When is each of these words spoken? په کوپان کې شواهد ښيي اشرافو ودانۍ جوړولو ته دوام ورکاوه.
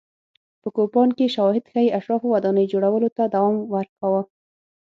په 0.61 0.67
کوپان 0.75 1.09
کې 1.17 1.33
شواهد 1.35 1.65
ښيي 1.71 1.95
اشرافو 1.97 2.27
ودانۍ 2.33 2.65
جوړولو 2.73 3.09
ته 3.17 3.23
دوام 3.33 3.55
ورکاوه. 3.73 4.21